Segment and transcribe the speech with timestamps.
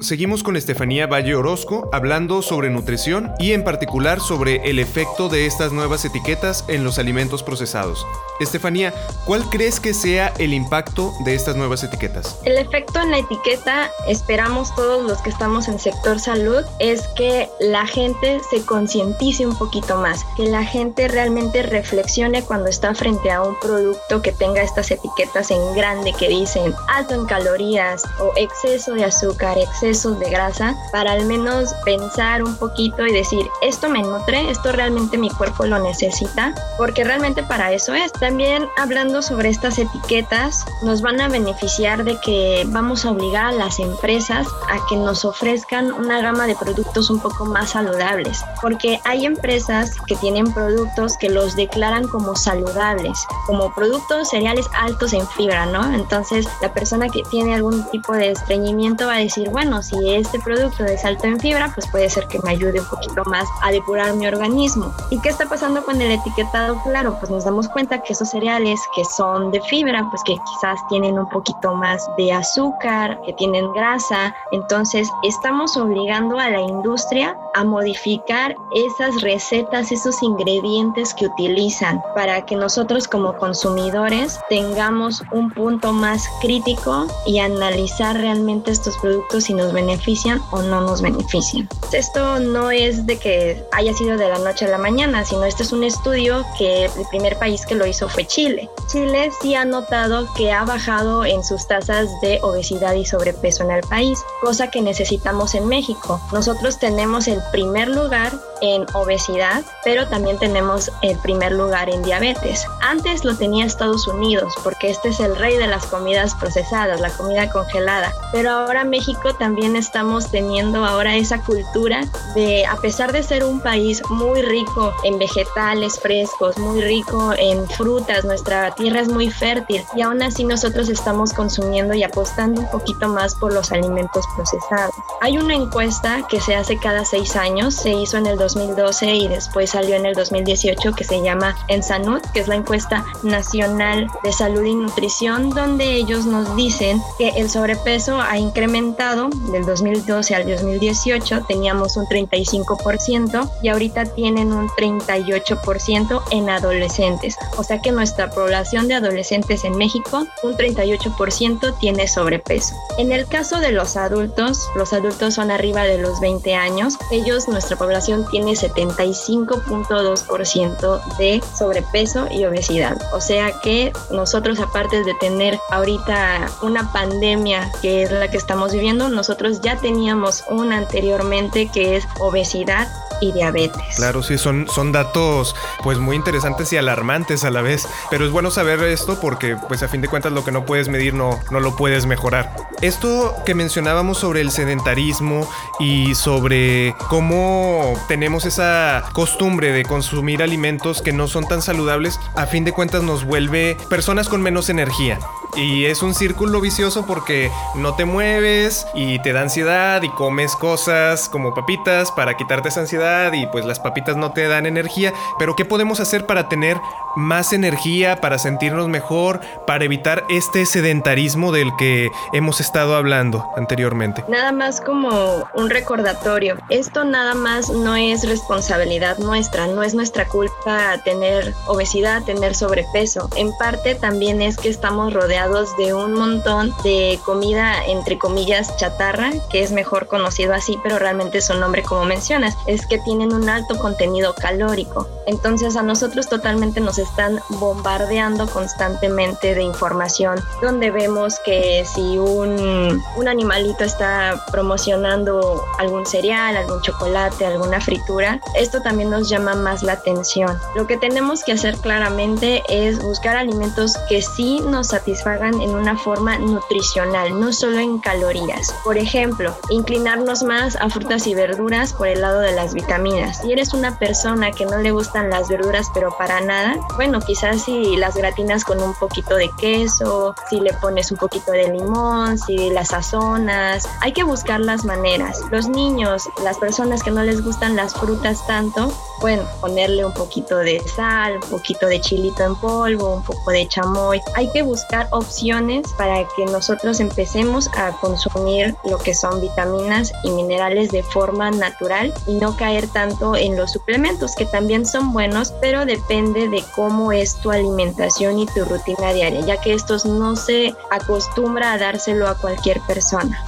[0.00, 5.46] Seguimos con Estefanía Valle Orozco hablando sobre nutrición y en particular sobre el efecto de
[5.46, 8.06] estas nuevas etiquetas en los alimentos procesados.
[8.38, 8.92] Estefanía,
[9.24, 12.38] ¿cuál crees que sea el impacto de estas nuevas etiquetas?
[12.44, 17.48] El efecto en la etiqueta, esperamos todos los que estamos en sector salud, es que
[17.58, 23.30] la gente se concientice un poquito más, que la gente realmente reflexione cuando está frente
[23.30, 28.32] a un producto que tenga estas etiquetas en grande que dicen alto en calorías o
[28.36, 33.88] exceso de azúcar, exceso de grasa, para al menos pensar un poquito y decir, esto
[33.88, 39.22] me nutre, esto realmente mi cuerpo lo necesita, porque realmente para eso es también hablando
[39.22, 44.48] sobre estas etiquetas, nos van a beneficiar de que vamos a obligar a las empresas
[44.68, 49.92] a que nos ofrezcan una gama de productos un poco más saludables, porque hay empresas
[50.06, 55.94] que tienen productos que los declaran como saludables, como productos cereales altos en fibra, ¿no?
[55.94, 60.38] Entonces la persona que tiene algún tipo de estreñimiento va a decir, bueno, si este
[60.40, 63.70] producto es alto en fibra, pues puede ser que me ayude un poquito más a
[63.70, 64.92] depurar mi organismo.
[65.10, 66.80] ¿Y qué está pasando con el etiquetado?
[66.82, 70.78] Claro, pues nos damos cuenta que esos cereales que son de fibra, pues que quizás
[70.88, 74.34] tienen un poquito más de azúcar, que tienen grasa.
[74.52, 82.44] Entonces, estamos obligando a la industria a modificar esas recetas, esos ingredientes que utilizan para
[82.44, 89.54] que nosotros como consumidores tengamos un punto más crítico y analizar realmente estos productos si
[89.54, 91.66] nos benefician o no nos benefician.
[91.92, 95.62] Esto no es de que haya sido de la noche a la mañana, sino este
[95.62, 98.68] es un estudio que el primer país que lo hizo fue Chile.
[98.92, 103.70] Chile sí ha notado que ha bajado en sus tasas de obesidad y sobrepeso en
[103.70, 106.20] el país, cosa que necesitamos en México.
[106.32, 112.66] Nosotros tenemos el primer lugar en obesidad, pero también tenemos el primer lugar en diabetes.
[112.80, 117.10] Antes lo tenía Estados Unidos, porque este es el rey de las comidas procesadas, la
[117.10, 118.12] comida congelada.
[118.32, 123.60] Pero ahora México también estamos teniendo ahora esa cultura de, a pesar de ser un
[123.60, 129.84] país muy rico en vegetales frescos, muy rico en frutas, nuestra tierra es muy fértil
[129.94, 134.94] y aún así nosotros estamos consumiendo y apostando un poquito más por los alimentos procesados.
[135.20, 139.28] Hay una encuesta que se hace cada seis años, se hizo en el 2012 y
[139.28, 144.32] después salió en el 2018 que se llama Ensanud, que es la encuesta nacional de
[144.32, 150.46] salud y nutrición, donde ellos nos dicen que el sobrepeso ha incrementado del 2012 al
[150.46, 157.36] 2018, teníamos un 35% y ahorita tienen un 38% en adolescentes.
[157.56, 162.74] O sea que nuestra población de adolescentes en México, un 38% tiene sobrepeso.
[162.98, 167.48] En el caso de los adultos, los adultos son arriba de los 20 años, ellos,
[167.48, 172.96] nuestra población tiene 75.2% de sobrepeso y obesidad.
[173.12, 178.72] O sea que nosotros, aparte de tener ahorita una pandemia que es la que estamos
[178.72, 182.88] viviendo, nosotros ya teníamos una anteriormente que es obesidad
[183.20, 183.96] y diabetes.
[183.96, 188.30] Claro, sí, son, son datos pues muy interesantes y alarmantes a la vez, pero es
[188.30, 191.40] bueno saber esto porque pues a fin de cuentas lo que no puedes medir no,
[191.50, 192.54] no lo puedes mejorar.
[192.82, 195.48] Esto que mencionábamos sobre el sedentarismo
[195.80, 202.46] y sobre cómo tenemos esa costumbre de consumir alimentos que no son tan saludables, a
[202.46, 205.18] fin de cuentas nos vuelve personas con menos energía.
[205.54, 210.54] Y es un círculo vicioso porque no te mueves y te da ansiedad y comes
[210.56, 215.12] cosas como papitas para quitarte esa ansiedad y pues las papitas no te dan energía.
[215.38, 216.76] Pero ¿qué podemos hacer para tener
[217.16, 224.24] más energía, para sentirnos mejor, para evitar este sedentarismo del que hemos estado hablando anteriormente?
[224.28, 226.56] Nada más como un recordatorio.
[226.68, 233.30] Esto nada más no es responsabilidad nuestra, no es nuestra culpa tener obesidad, tener sobrepeso.
[233.36, 235.35] En parte también es que estamos rodeados
[235.76, 241.42] de un montón de comida, entre comillas, chatarra, que es mejor conocido así, pero realmente
[241.42, 245.06] su nombre, como mencionas, es que tienen un alto contenido calórico.
[245.26, 253.02] Entonces a nosotros totalmente nos están bombardeando constantemente de información, donde vemos que si un,
[253.16, 259.82] un animalito está promocionando algún cereal, algún chocolate, alguna fritura, esto también nos llama más
[259.82, 260.56] la atención.
[260.74, 265.74] Lo que tenemos que hacer claramente es buscar alimentos que sí nos satisfagan satisfagan en
[265.74, 268.72] una forma nutricional, no solo en calorías.
[268.84, 273.40] Por ejemplo, inclinarnos más a frutas y verduras por el lado de las vitaminas.
[273.42, 277.62] Si eres una persona que no le gustan las verduras pero para nada, bueno, quizás
[277.62, 282.38] si las gratinas con un poquito de queso, si le pones un poquito de limón,
[282.38, 285.40] si las sazonas, hay que buscar las maneras.
[285.50, 290.58] Los niños, las personas que no les gustan las frutas tanto, pueden ponerle un poquito
[290.58, 294.20] de sal, un poquito de chilito en polvo, un poco de chamoy.
[294.34, 300.30] Hay que buscar opciones para que nosotros empecemos a consumir lo que son vitaminas y
[300.30, 305.52] minerales de forma natural y no caer tanto en los suplementos que también son buenos,
[305.60, 310.36] pero depende de cómo es tu alimentación y tu rutina diaria, ya que estos no
[310.36, 313.44] se acostumbra a dárselo a cualquier persona.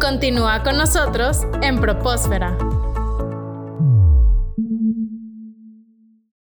[0.00, 2.56] Continúa con nosotros en Propósfera.